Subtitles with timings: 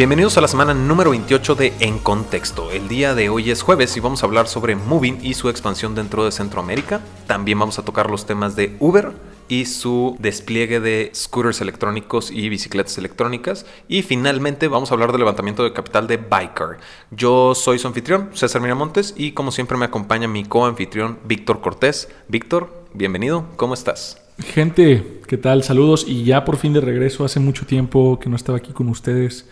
[0.00, 2.70] Bienvenidos a la semana número 28 de En Contexto.
[2.70, 5.94] El día de hoy es jueves y vamos a hablar sobre Moving y su expansión
[5.94, 7.02] dentro de Centroamérica.
[7.26, 9.12] También vamos a tocar los temas de Uber
[9.46, 13.66] y su despliegue de scooters electrónicos y bicicletas electrónicas.
[13.88, 16.78] Y finalmente vamos a hablar del levantamiento de capital de Biker.
[17.10, 22.08] Yo soy su anfitrión, César Miramontes, y como siempre me acompaña mi co-anfitrión Víctor Cortés.
[22.26, 24.18] Víctor, bienvenido, ¿cómo estás?
[24.38, 25.62] Gente, ¿qué tal?
[25.62, 27.22] Saludos y ya por fin de regreso.
[27.22, 29.44] Hace mucho tiempo que no estaba aquí con ustedes.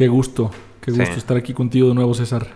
[0.00, 0.50] Qué gusto,
[0.80, 2.46] qué gusto estar aquí contigo de nuevo, César.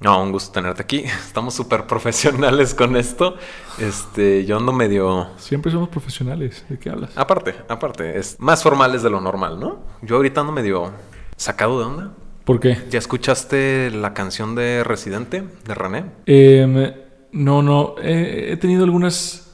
[0.00, 1.00] No, un gusto tenerte aquí.
[1.26, 3.36] Estamos súper profesionales con esto.
[3.78, 5.26] Este, yo ando medio.
[5.36, 6.64] Siempre somos profesionales.
[6.66, 7.10] ¿De qué hablas?
[7.14, 9.80] Aparte, aparte, es más formales de lo normal, ¿no?
[10.00, 10.92] Yo ahorita ando medio
[11.36, 12.14] sacado de onda.
[12.46, 12.78] ¿Por qué?
[12.88, 16.04] ¿Ya escuchaste la canción de Residente de René?
[16.24, 16.90] Em,
[17.32, 17.96] no, no.
[18.02, 19.52] he tenido algunas.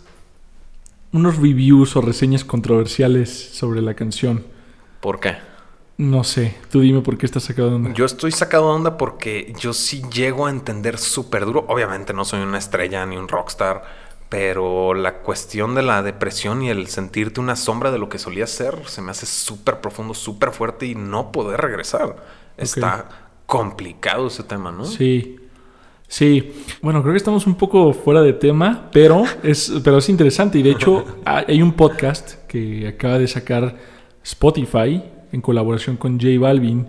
[1.10, 4.44] unos reviews o reseñas controversiales sobre la canción.
[5.00, 5.49] ¿Por qué?
[6.00, 7.92] No sé, tú dime por qué estás sacado de onda.
[7.92, 11.66] Yo estoy sacado de onda porque yo sí llego a entender súper duro.
[11.68, 13.82] Obviamente no soy una estrella ni un rockstar,
[14.30, 18.46] pero la cuestión de la depresión y el sentirte una sombra de lo que solía
[18.46, 22.16] ser se me hace súper profundo, súper fuerte y no poder regresar.
[22.56, 23.06] Está
[23.44, 24.86] complicado ese tema, ¿no?
[24.86, 25.38] Sí.
[26.08, 30.58] Sí, bueno, creo que estamos un poco fuera de tema, pero es, pero es interesante.
[30.60, 33.76] Y de hecho, hay un podcast que acaba de sacar
[34.22, 36.86] Spotify en colaboración con J Balvin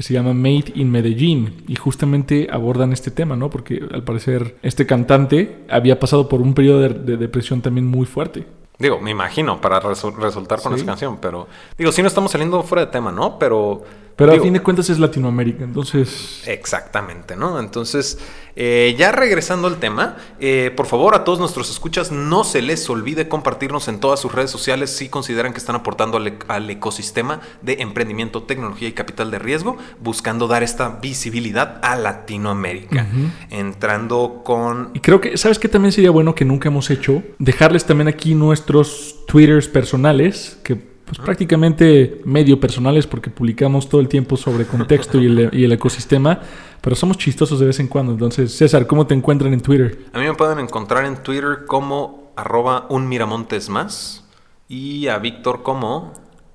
[0.00, 3.50] que se llama Made in Medellín y justamente abordan este tema, ¿no?
[3.50, 8.46] Porque al parecer este cantante había pasado por un periodo de, depresión también muy fuerte.
[8.78, 12.86] Digo, me imagino para resultar con esa canción, pero digo, sí no estamos saliendo fuera
[12.86, 13.38] de tema, ¿no?
[13.38, 13.82] Pero
[14.20, 16.42] pero a fin de cuentas es Latinoamérica, entonces...
[16.46, 17.58] Exactamente, ¿no?
[17.58, 18.18] Entonces,
[18.54, 22.88] eh, ya regresando al tema, eh, por favor a todos nuestros escuchas, no se les
[22.90, 27.78] olvide compartirnos en todas sus redes sociales si consideran que están aportando al, ecosistema de
[27.80, 33.06] emprendimiento, tecnología y capital de riesgo, buscando dar esta visibilidad a Latinoamérica.
[33.48, 34.90] Entrando con...
[34.92, 37.22] Y creo que, ¿sabes qué también sería bueno que nunca hemos hecho?
[37.38, 44.06] Dejarles también aquí nuestros Twitters personales, que pues prácticamente medio personales porque publicamos todo el
[44.06, 46.38] tiempo sobre contexto y, el, ecosistema,
[46.80, 48.12] pero somos chistosos de vez en cuando.
[48.12, 50.04] Entonces, César, ¿cómo te encuentran en Twitter?
[50.12, 54.24] A mí me pueden encontrar en Twitter como arroba un miramontes más
[54.68, 56.12] y a Víctor como...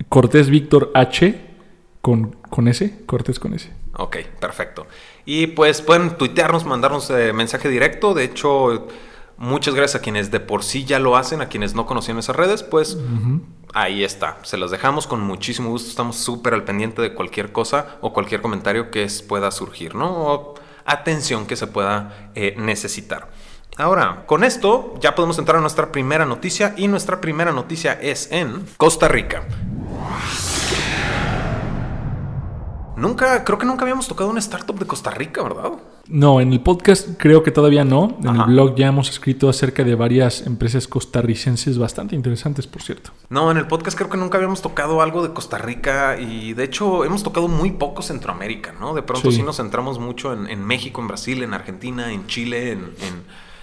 [0.08, 1.38] Cortés Víctor H
[2.02, 3.70] con, con S, Cortés con S.
[3.98, 4.88] Ok, perfecto.
[5.26, 8.14] Y pues pueden tuitearnos, mandarnos eh, mensaje directo.
[8.14, 8.88] De hecho,
[9.38, 12.36] muchas gracias a quienes de por sí ya lo hacen, a quienes no conocían esas
[12.36, 12.98] redes, pues
[13.74, 14.38] ahí está.
[14.44, 15.90] Se los dejamos con muchísimo gusto.
[15.90, 20.12] Estamos súper al pendiente de cualquier cosa o cualquier comentario que pueda surgir, ¿no?
[20.12, 23.30] O atención que se pueda eh, necesitar.
[23.78, 28.32] Ahora, con esto ya podemos entrar a nuestra primera noticia y nuestra primera noticia es
[28.32, 29.44] en Costa Rica.
[32.96, 35.74] Nunca, creo que nunca habíamos tocado una startup de Costa Rica, ¿verdad?
[36.08, 38.18] No, en el podcast creo que todavía no.
[38.24, 43.12] En el blog ya hemos escrito acerca de varias empresas costarricenses bastante interesantes, por cierto.
[43.30, 46.64] No, en el podcast creo que nunca habíamos tocado algo de Costa Rica y de
[46.64, 48.94] hecho hemos tocado muy poco Centroamérica, ¿no?
[48.94, 52.86] De pronto sí, nos centramos mucho en, México, en Brasil, en Argentina, en Chile, en,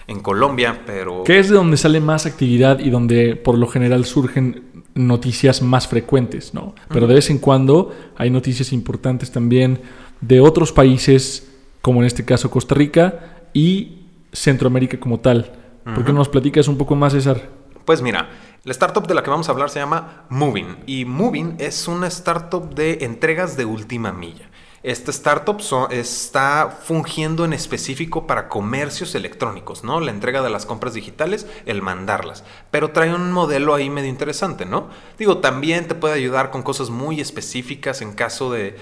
[0.07, 1.23] en Colombia, pero...
[1.23, 4.63] Que es de donde sale más actividad y donde por lo general surgen
[4.95, 6.75] noticias más frecuentes, ¿no?
[6.89, 9.81] Pero de vez en cuando hay noticias importantes también
[10.21, 11.52] de otros países,
[11.83, 15.51] como en este caso Costa Rica y Centroamérica como tal.
[15.83, 17.49] ¿Por qué no nos platicas un poco más, César?
[17.83, 18.29] Pues mira,
[18.63, 22.07] la startup de la que vamos a hablar se llama Moving y Moving es una
[22.07, 24.49] startup de entregas de última milla.
[24.83, 25.61] Esta startup
[25.91, 30.01] está fungiendo en específico para comercios electrónicos, ¿no?
[30.01, 32.43] La entrega de las compras digitales, el mandarlas.
[32.69, 34.89] Pero trae un modelo ahí medio interesante, ¿no?
[35.17, 38.75] Digo, también te puede ayudar con cosas muy específicas en caso de,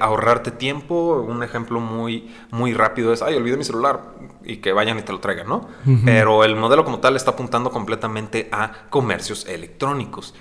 [0.00, 1.22] ahorrarte tiempo.
[1.28, 4.00] Un ejemplo muy, muy rápido es, ay, olvidé mi celular
[4.42, 5.68] y que vayan y te lo traigan, ¿no?
[6.06, 10.32] Pero el modelo como tal está apuntando completamente a comercios electrónicos.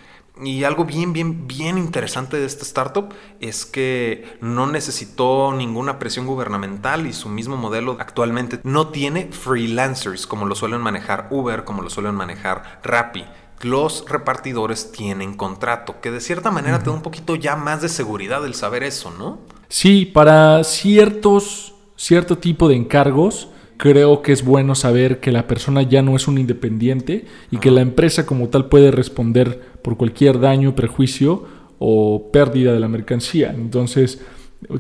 [0.43, 6.27] Y algo bien, bien, bien interesante de esta startup es que no necesitó ninguna presión
[6.27, 11.81] gubernamental y su mismo modelo actualmente no tiene freelancers como lo suelen manejar Uber, como
[11.81, 13.23] lo suelen manejar Rappi.
[13.61, 17.87] Los repartidores tienen contrato, que de cierta manera te da un poquito ya más de
[17.87, 19.39] seguridad el saber eso, ¿no?
[19.69, 25.81] Sí, para ciertos, cierto tipo de encargos, creo que es bueno saber que la persona
[25.81, 30.39] ya no es un independiente y que la empresa como tal puede responder por cualquier
[30.39, 31.45] daño, prejuicio
[31.79, 33.51] o pérdida de la mercancía.
[33.51, 34.21] Entonces,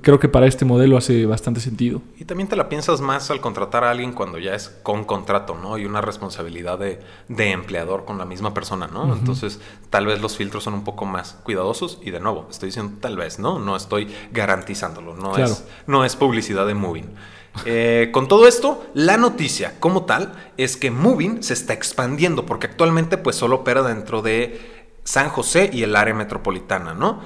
[0.01, 2.01] creo que para este modelo hace bastante sentido.
[2.17, 5.57] Y también te la piensas más al contratar a alguien cuando ya es con contrato,
[5.61, 5.77] ¿no?
[5.77, 9.13] Y una responsabilidad de, de empleador con la misma persona, ¿no?
[9.13, 9.59] Entonces,
[9.89, 13.17] tal vez los filtros son un poco más cuidadosos y de nuevo, estoy diciendo tal
[13.17, 13.59] vez, ¿no?
[13.59, 17.09] No estoy garantizándolo, no, es, no es publicidad de Moving.
[17.65, 22.67] Eh, con todo esto, la noticia como tal es que Moving se está expandiendo porque
[22.67, 27.21] actualmente pues solo opera dentro de San José y el área metropolitana, ¿no?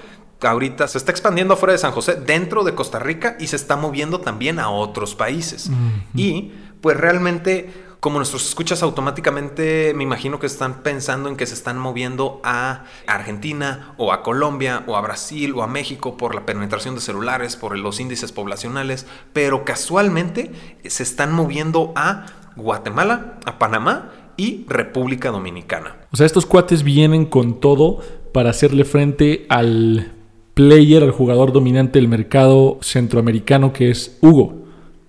[0.48, 3.76] ahorita se está expandiendo afuera de San José, dentro de Costa Rica y se está
[3.76, 5.70] moviendo también a otros países.
[6.16, 11.54] Y pues realmente, como nuestros escuchas automáticamente, me imagino que están pensando en que se
[11.54, 16.46] están moviendo a Argentina o a Colombia o a Brasil o a México por la
[16.46, 20.52] penetración de celulares, por los índices poblacionales, pero casualmente
[20.86, 25.98] se están moviendo a Guatemala, a Panamá y República Dominicana.
[26.12, 28.00] O sea, estos cuates vienen con todo
[28.34, 30.14] para hacerle frente al
[30.54, 34.54] player, el jugador dominante del mercado centroamericano que es Hugo.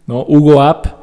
[0.07, 0.25] ¿no?
[0.27, 1.00] Hugo App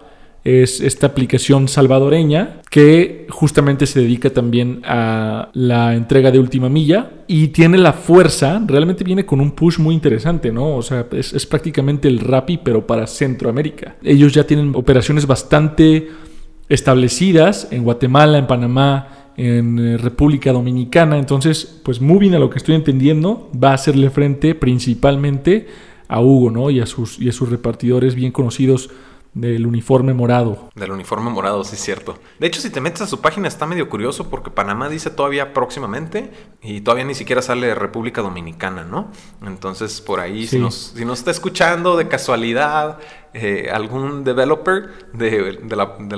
[0.48, 7.12] es esta aplicación salvadoreña que justamente se dedica también a la entrega de última milla
[7.28, 10.78] y tiene la fuerza, realmente viene con un push muy interesante, ¿no?
[10.78, 13.98] O sea, es, prácticamente el Rappi pero para Centroamérica.
[14.02, 16.12] Ellos ya tienen operaciones bastante
[16.70, 21.18] establecidas en Guatemala, en Panamá, en eh, República Dominicana.
[21.18, 25.68] Entonces, pues Moving, a lo que estoy entendiendo, va a hacerle frente principalmente
[26.08, 26.70] a Hugo, ¿no?
[26.70, 28.90] Y a sus, y a sus repartidores bien conocidos
[29.34, 30.70] del uniforme morado.
[30.76, 32.18] Del uniforme morado, sí es cierto.
[32.40, 35.54] De hecho, si te metes a su página está medio curioso porque Panamá dice todavía
[35.54, 36.32] próximamente
[36.62, 39.12] y todavía ni siquiera sale República Dominicana, ¿no?
[39.46, 43.00] Entonces, por ahí, si, nos, si nos está escuchando de casualidad
[43.40, 45.60] eh, algún developer de,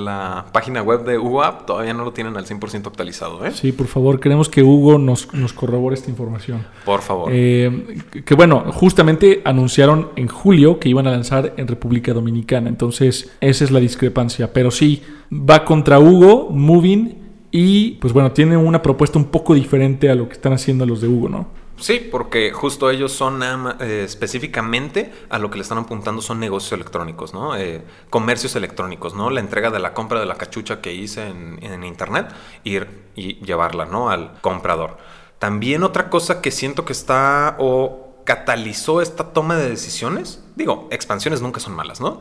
[0.00, 3.44] la, página web de UAP todavía no lo tienen al 100% actualizado.
[3.44, 3.52] ¿eh?
[3.52, 6.64] Sí, por favor, queremos que Hugo nos, nos corrobore esta información.
[6.84, 7.30] Por favor.
[7.30, 13.30] Eh, que bueno, justamente anunciaron en julio que iban a lanzar en República Dominicana, entonces
[13.40, 17.18] esa es la discrepancia, pero sí, va contra Hugo, Moving,
[17.50, 21.00] y pues bueno, tiene una propuesta un poco diferente a lo que están haciendo los
[21.00, 21.59] de Hugo, ¿no?
[21.80, 26.72] Sí, porque justo ellos son eh, específicamente a lo que le están apuntando son negocios
[26.72, 27.56] electrónicos, ¿no?
[27.56, 29.30] Eh, comercios electrónicos, ¿no?
[29.30, 32.28] La entrega de la compra de la cachucha que hice en, internet,
[32.64, 34.10] ir y llevarla, ¿no?
[34.10, 34.98] Al comprador.
[35.38, 41.40] También otra cosa que siento que está o catalizó esta toma de decisiones, digo, expansiones
[41.40, 42.20] nunca son malas, ¿no?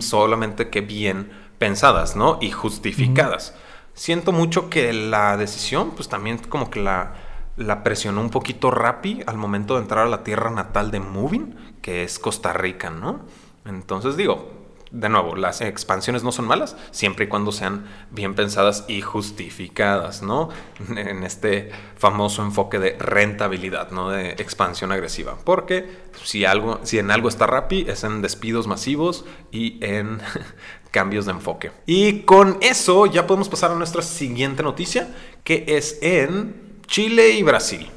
[0.00, 2.38] Solamente que bien pensadas, ¿no?
[2.42, 3.54] Y justificadas.
[3.94, 7.14] Siento mucho que la decisión, pues también como que la
[7.56, 11.54] la presionó un poquito Rappi al momento de entrar a la tierra natal de Moving,
[11.82, 13.20] que es Costa Rica, ¿no?
[13.64, 14.62] Entonces digo,
[14.92, 20.22] de nuevo, las expansiones no son malas, siempre y cuando sean bien pensadas y justificadas,
[20.22, 20.50] ¿no?
[20.96, 24.10] En este famoso enfoque de rentabilidad, ¿no?
[24.10, 25.38] De expansión agresiva.
[25.44, 25.88] Porque
[26.24, 30.20] si, algo, si en algo está Rappi, es en despidos masivos y en
[30.90, 31.72] cambios de enfoque.
[31.86, 35.08] Y con eso ya podemos pasar a nuestra siguiente noticia,
[35.42, 37.88] que es en Chile y Brasil.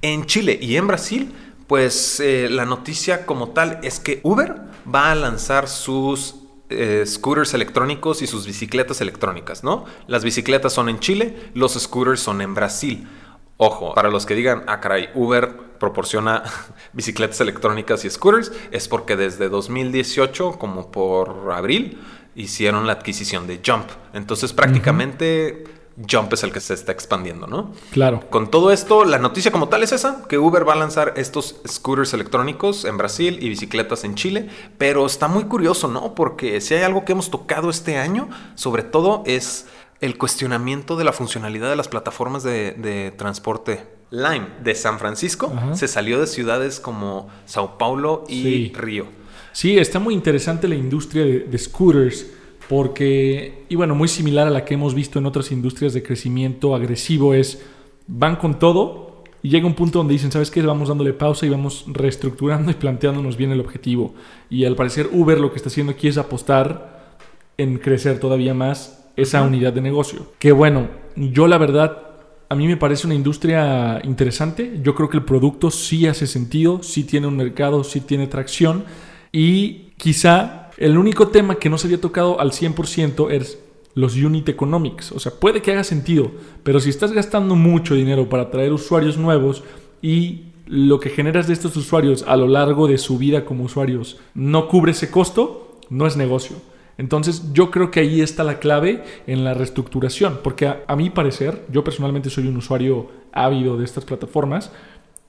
[0.00, 1.34] En Chile y en Brasil,
[1.66, 6.36] pues eh, la noticia como tal es que Uber va a lanzar sus
[6.68, 9.86] eh, scooters electrónicos y sus bicicletas electrónicas, ¿no?
[10.06, 13.08] Las bicicletas son en Chile, los scooters son en Brasil.
[13.56, 15.50] Ojo, para los que digan, ah, caray, Uber
[15.80, 16.44] proporciona
[16.92, 21.98] bicicletas electrónicas y scooters, es porque desde 2018, como por abril,
[22.34, 23.86] hicieron la adquisición de Jump.
[24.12, 25.64] Entonces prácticamente
[26.08, 27.72] Jump es el que se está expandiendo, ¿no?
[27.90, 28.20] Claro.
[28.30, 31.56] Con todo esto, la noticia como tal es esa, que Uber va a lanzar estos
[31.66, 36.14] scooters electrónicos en Brasil y bicicletas en Chile, pero está muy curioso, ¿no?
[36.14, 39.66] Porque si hay algo que hemos tocado este año, sobre todo es
[40.00, 44.00] el cuestionamiento de la funcionalidad de las plataformas de, transporte.
[44.12, 49.06] Lime de San Francisco se salió de ciudades como Sao Paulo y Río.
[49.52, 52.26] Sí, está muy interesante la industria de, scooters
[52.68, 56.74] porque, y bueno, muy similar a la que hemos visto en otras industrias de crecimiento
[56.74, 57.62] agresivo, es
[58.06, 60.62] van con todo y llega un punto donde dicen, ¿sabes qué?
[60.62, 64.14] Vamos dándole pausa y vamos reestructurando y planteándonos bien el objetivo.
[64.50, 67.16] Y al parecer Uber lo que está haciendo aquí es apostar
[67.56, 70.26] en crecer todavía más esa unidad de negocio.
[70.38, 72.10] Que bueno, yo la verdad
[72.48, 74.80] a mí me parece una industria interesante.
[74.82, 78.84] Yo creo que el producto sí hace sentido, sí tiene un mercado, sí tiene tracción.
[79.32, 83.58] Y quizá el único tema que no se había tocado al 100% es
[83.94, 85.12] los unit economics.
[85.12, 86.30] O sea, puede que haga sentido,
[86.62, 89.62] pero si estás gastando mucho dinero para traer usuarios nuevos
[90.02, 94.18] y lo que generas de estos usuarios a lo largo de su vida como usuarios
[94.34, 96.56] no cubre ese costo, no es negocio.
[96.96, 101.64] Entonces yo creo que ahí está la clave en la reestructuración, porque a, mi parecer,
[101.72, 104.70] yo personalmente soy un usuario ávido de estas plataformas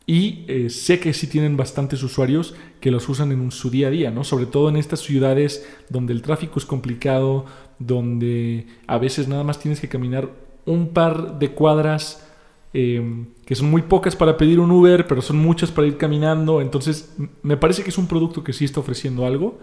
[0.06, 3.92] y eh, sé que sí tienen bastantes usuarios que los usan en su día a
[3.92, 4.24] día, ¿no?
[4.24, 7.46] Sobre todo en estas ciudades donde el tráfico es complicado,
[7.78, 10.30] donde a veces nada más tienes que caminar
[10.66, 12.28] un par de cuadras
[12.74, 16.62] em, que son muy pocas para pedir un Uber, pero son muchas para ir caminando.
[16.62, 19.60] Entonces, me parece que es un producto que sí está ofreciendo algo.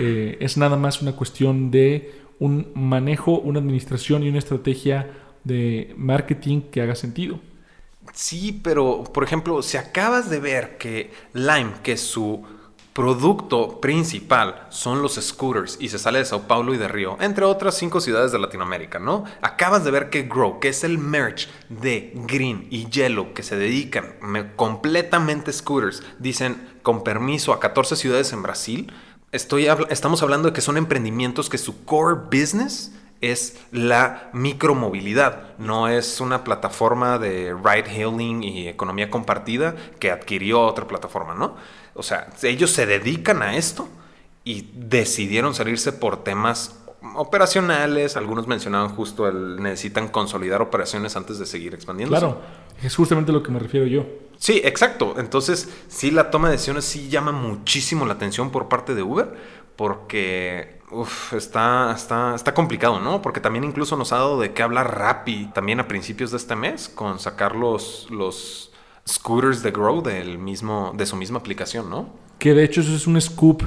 [0.00, 5.10] Eh, es nada más una cuestión de un manejo, una administración y una estrategia
[5.44, 7.40] de marketing que haga sentido.
[8.12, 12.44] Sí, pero por ejemplo, si acabas de ver que Lime, que su
[12.92, 17.44] producto principal son los scooters y se sale de Sao Paulo y de Río, entre
[17.44, 19.24] otras cinco ciudades de Latinoamérica, ¿no?
[19.40, 23.56] Acabas de ver que Grow, que es el merch de Green y Yellow que se
[23.56, 24.16] dedican
[24.56, 28.92] completamente scooters, dicen con permiso a 14 ciudades en Brasil.
[29.30, 35.88] Estoy, estamos hablando de que son emprendimientos que su core business es la micromovilidad, no
[35.88, 41.56] es una plataforma de ride hailing y economía compartida que adquirió otra plataforma, ¿no?
[41.94, 43.88] O sea, ellos se dedican a esto
[44.44, 46.78] y decidieron salirse por temas
[47.14, 48.16] operacionales.
[48.16, 52.16] Algunos mencionaban justo el necesitan consolidar operaciones antes de seguir expandiendo.
[52.16, 52.40] Claro,
[52.82, 54.04] es justamente lo que me refiero yo.
[54.36, 55.14] Sí, exacto.
[55.18, 59.32] Entonces, sí, la toma de decisiones sí llama muchísimo la atención por parte de Uber,
[59.76, 60.81] porque
[61.36, 63.22] está, está, está complicado, ¿no?
[63.22, 66.56] Porque también incluso nos ha dado de qué hablar Rappi también a principios de este
[66.56, 68.72] mes con sacar los, los
[69.08, 72.10] scooters de Grow del mismo, de su misma aplicación, ¿no?
[72.38, 73.62] Que de hecho eso es un scoop,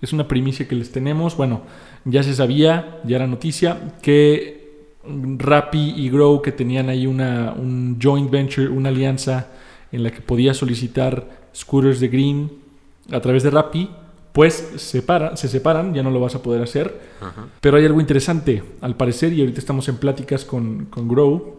[0.00, 1.36] es una primicia que les tenemos.
[1.36, 1.62] Bueno,
[2.04, 4.58] ya se sabía, ya era noticia, que
[5.04, 9.48] Rappi y Grow, que tenían ahí una, un joint venture, una alianza
[9.90, 12.52] en la que podía solicitar scooters de Green
[13.10, 13.90] a través de Rappi,
[14.38, 15.02] pues se,
[15.34, 16.96] se separan, ya no lo vas a poder hacer.
[17.60, 21.56] Pero hay algo interesante, al parecer, y ahorita estamos en pláticas con, con Grow,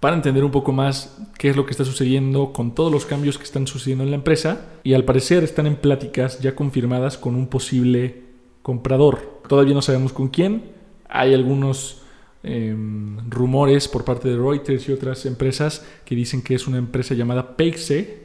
[0.00, 3.36] para entender un poco más qué es lo que está sucediendo con todos los cambios
[3.36, 7.34] que están sucediendo en la empresa y al parecer están en pláticas ya confirmadas con
[7.34, 8.22] un posible
[8.62, 9.42] comprador.
[9.46, 10.70] Todavía no sabemos con quién.
[11.06, 12.00] Hay algunos
[12.42, 17.12] em, rumores por parte de Reuters y otras empresas que dicen que es una empresa
[17.12, 18.24] llamada Peixe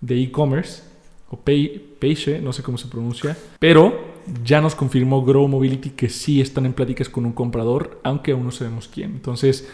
[0.00, 0.93] de e-commerce
[1.30, 4.14] o Peixe, no sé cómo se pronuncia, pero
[4.44, 8.44] ya nos confirmó Grow Mobility que sí están en pláticas con un comprador, aunque aún
[8.44, 9.12] no sabemos quién.
[9.12, 9.68] Entonces,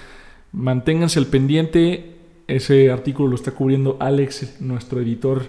[0.52, 2.16] Manténganse al pendiente.
[2.47, 5.45] Ese artículo lo está cubriendo Alex, nuestro editor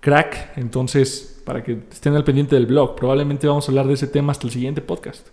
[0.00, 0.56] crack.
[0.56, 4.32] Entonces, para que estén al pendiente del blog, probablemente vamos a hablar de ese tema
[4.32, 5.28] hasta el siguiente podcast.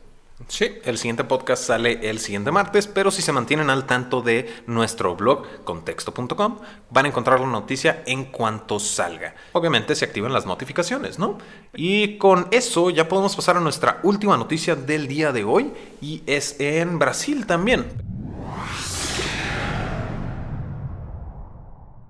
[0.50, 4.54] Sí, el siguiente podcast sale el siguiente martes, pero si se mantienen al tanto de
[4.68, 9.34] nuestro blog contexto.com, van a encontrar la noticia en cuanto salga.
[9.54, 11.38] Obviamente se activan las notificaciones, ¿no?
[11.74, 16.22] Y con eso ya podemos pasar a nuestra última noticia del día de hoy y
[16.26, 18.15] es en Brasil también.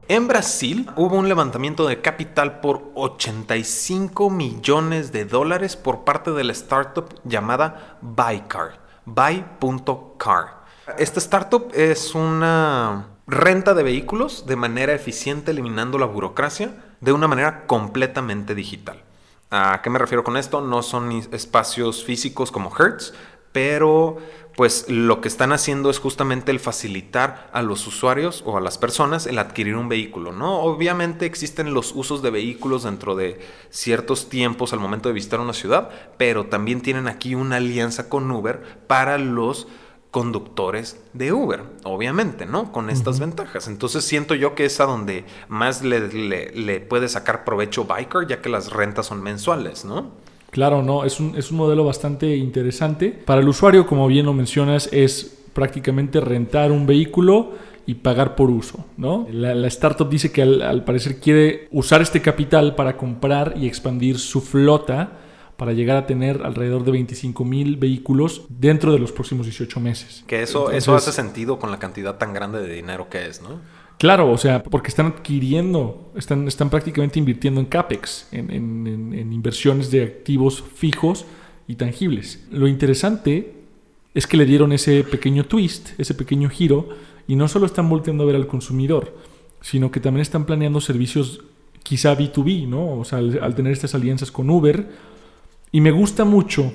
[0.07, 6.43] En Brasil hubo un levantamiento de capital por 85 millones de dólares por parte de
[6.43, 8.79] la startup llamada Bycar.
[9.05, 10.63] Buy.car.
[10.99, 17.27] Esta startup es una renta de vehículos de manera eficiente, eliminando la burocracia de una
[17.27, 19.01] manera completamente digital.
[19.49, 20.61] ¿A qué me refiero con esto?
[20.61, 23.11] No son espacios físicos como Hertz,
[23.51, 24.17] pero
[24.55, 28.77] pues lo que están haciendo es justamente el facilitar a los usuarios o a las
[28.77, 30.61] personas el adquirir un vehículo, ¿no?
[30.61, 35.53] Obviamente existen los usos de vehículos dentro de ciertos tiempos al momento de visitar una
[35.53, 39.67] ciudad, pero también tienen aquí una alianza con Uber para los
[40.11, 42.71] conductores de Uber, obviamente, ¿no?
[42.71, 43.67] Con estas ventajas.
[43.67, 46.07] Entonces siento yo que es a donde más le,
[46.53, 50.13] le puede sacar provecho Biker, ya que las rentas son mensuales, ¿no?
[50.55, 53.09] Claro, no, es un, es un modelo bastante interesante.
[53.09, 57.51] Para el usuario, como bien lo mencionas, es prácticamente rentar un vehículo
[57.85, 59.27] y pagar por uso, ¿no?
[59.29, 64.39] La, startup dice que al, parecer quiere usar este capital para comprar y expandir su
[64.39, 65.19] flota
[65.57, 70.23] para llegar a tener alrededor de 25 mil vehículos dentro de los próximos 18 meses.
[70.25, 73.59] Que eso, eso hace sentido con la cantidad tan grande de dinero que es, ¿no?
[73.97, 80.03] Claro, o sea, porque están adquiriendo, están, están prácticamente invirtiendo en CAPEX, en, inversiones de
[80.03, 81.25] activos fijos
[81.67, 82.45] y tangibles.
[82.51, 83.53] Lo interesante
[84.13, 86.89] es que le dieron ese pequeño twist, ese pequeño giro,
[87.27, 89.15] y no solo están volteando a ver al consumidor,
[89.61, 91.41] sino que también están planeando servicios
[91.81, 92.99] quizá B2B, ¿no?
[92.99, 94.89] O sea, al tener estas alianzas con Uber.
[95.71, 96.73] Y me gusta mucho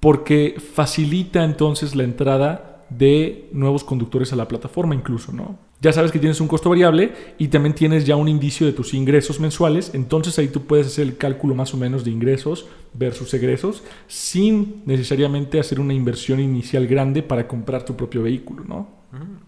[0.00, 5.67] porque facilita entonces la entrada de nuevos conductores a la plataforma incluso, ¿no?
[5.80, 8.94] Ya sabes que tienes un costo variable y también tienes ya un indicio de tus
[8.94, 13.32] ingresos mensuales, entonces ahí tú puedes hacer el cálculo más o menos de ingresos versus
[13.34, 18.98] egresos sin necesariamente hacer una inversión inicial grande para comprar tu propio vehículo, ¿no?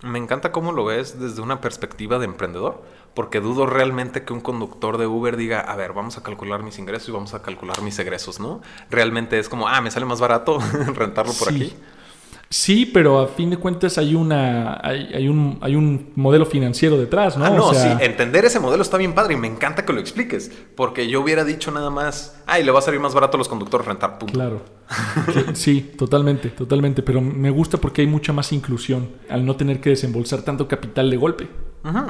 [0.02, 2.82] Me encanta cómo lo ves desde una perspectiva de emprendedor,
[3.12, 6.78] porque dudo realmente que un conductor de Uber diga, a ver, vamos a calcular mis
[6.78, 8.62] ingresos y vamos a calcular mis egresos, ¿no?
[8.88, 10.58] Realmente es como, ah, me sale más barato
[10.94, 11.74] rentarlo por aquí.
[12.52, 17.36] Sí, pero a fin de cuentas hay una hay, un, hay un modelo financiero detrás,
[17.36, 17.44] ¿no?
[17.44, 20.50] Ah, no, sí, entender ese modelo está bien padre y me encanta que lo expliques,
[20.74, 23.48] porque yo hubiera dicho nada más, ay, le va a salir más barato a los
[23.48, 24.34] conductores rentar, punto.
[24.34, 24.62] Claro.
[25.52, 29.90] sí, totalmente, totalmente, pero me gusta porque hay mucha más inclusión al no tener que
[29.90, 31.48] desembolsar tanto capital de golpe.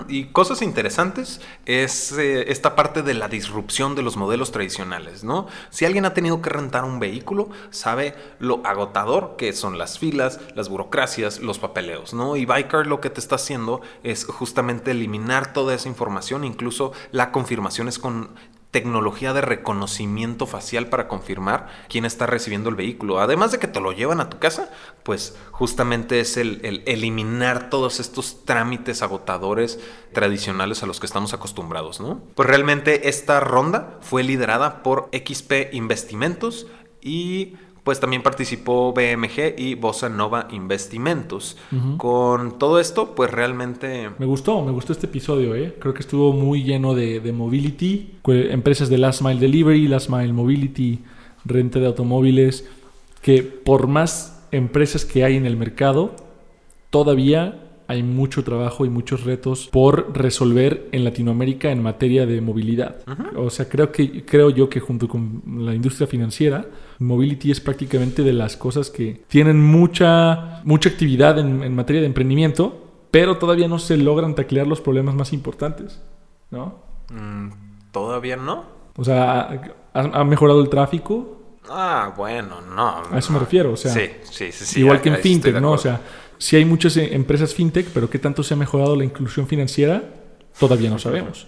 [0.09, 5.47] Y cosas interesantes es eh, esta parte de la disrupción de los modelos tradicionales, ¿no?
[5.71, 10.41] Si alguien ha tenido que rentar un vehículo, sabe lo agotador que son las filas,
[10.57, 12.37] las burocracias, los papeleos, ¿no?
[12.37, 17.31] Y Biker lo que te está haciendo es justamente eliminar toda esa información, incluso la
[17.31, 18.31] confirmación es con
[18.71, 23.21] tecnología de reconocimiento facial para confirmar quién está recibiendo el vehículo.
[23.21, 24.71] Además de que te lo llevan a tu casa,
[25.03, 29.81] pues justamente es el, eliminar todos estos trámites agotadores
[30.13, 32.23] tradicionales a los que estamos acostumbrados, ¿no?
[32.35, 36.67] Pues realmente esta ronda fue liderada por XP Investimentos
[37.01, 41.57] y pues también participó BMG y Bossa Nova Investimentos.
[41.97, 44.11] Con todo esto, pues realmente...
[44.19, 45.77] Me gustó, me gustó este episodio, ¿eh?
[45.79, 50.33] Creo que estuvo muy lleno de, de mobility, empresas de Last Mile Delivery, Last Mile
[50.33, 51.01] Mobility,
[51.45, 52.69] renta de automóviles,
[53.23, 56.15] que por más empresas que hay en el mercado,
[56.91, 62.99] todavía hay mucho trabajo y muchos retos por resolver en Latinoamérica en materia de movilidad.
[63.37, 66.67] O sea, creo que creo yo que junto con la industria financiera,
[67.01, 73.09] mobility es prácticamente de las cosas que tienen mucha mucha actividad en, materia de emprendimiento,
[73.11, 76.01] pero todavía no se logran taclear los problemas más importantes,
[76.53, 76.85] ¿no?
[77.11, 77.49] Mm,
[77.91, 78.67] todavía no.
[78.97, 79.63] O sea,
[79.95, 83.03] ha, mejorado el tráfico, Ah, bueno, no.
[83.11, 83.93] A eso me refiero, o sea.
[83.93, 84.81] Sí, sí, sí.
[84.81, 85.73] igual que en fintech, ¿no?
[85.73, 86.01] O sea,
[86.41, 90.03] si hay muchas eh, empresas fintech, pero qué tanto se ha mejorado la inclusión financiera,
[90.59, 91.47] todavía no sabemos.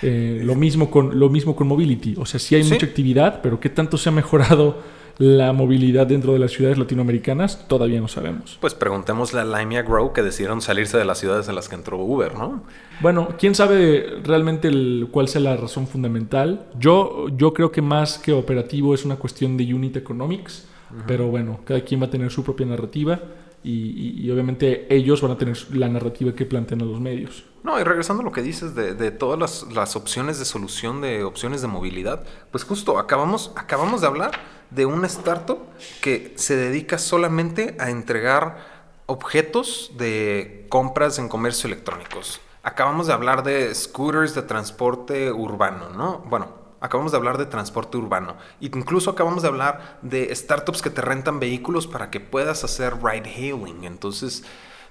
[0.00, 2.14] Eh, lo, mismo con, lo mismo con mobility.
[2.16, 4.76] O sea, sí hay mucha actividad, pero qué tanto se ha mejorado
[5.18, 8.58] la movilidad dentro de las ciudades latinoamericanas, todavía no sabemos.
[8.60, 11.98] Pues preguntémosle a Limia Grow que decidieron salirse de las ciudades en las que entró
[11.98, 12.62] Uber, ¿no?
[13.00, 14.70] Bueno, quién sabe realmente
[15.10, 16.66] cuál sea la razón fundamental.
[16.78, 20.68] Yo, yo creo que más que operativo es una cuestión de unit economics,
[21.08, 23.20] pero bueno, cada quien va a tener su propia narrativa
[23.62, 27.44] y, obviamente ellos van a tener la narrativa que plantean a los medios.
[27.64, 31.60] No, y regresando a lo que dices de, todas las, opciones de solución, de opciones
[31.60, 34.30] de movilidad, pues justo acabamos, acabamos de hablar
[34.70, 35.58] de una startup
[36.00, 42.40] que se dedica solamente a entregar objetos de compras en comercio electrónicos.
[42.62, 46.18] Acabamos de hablar de scooters de transporte urbano, ¿no?
[46.28, 48.36] Bueno, acabamos de hablar de transporte urbano.
[48.60, 53.28] Incluso acabamos de hablar de startups que te rentan vehículos para que puedas hacer ride
[53.28, 53.84] hailing.
[53.84, 54.44] Entonces,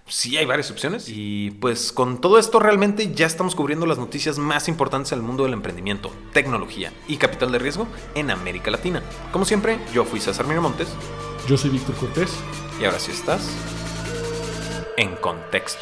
[0.07, 1.09] sí hay varias opciones.
[1.09, 5.43] Y pues con todo esto realmente ya estamos cubriendo las noticias más importantes del mundo
[5.43, 9.01] del emprendimiento, tecnología y capital de riesgo en América Latina.
[9.31, 10.89] Como siempre, yo fui César Miramontes.
[11.47, 12.33] Yo soy Víctor Cortés.
[12.79, 13.49] Y ahora sí estás
[14.97, 15.81] en contexto.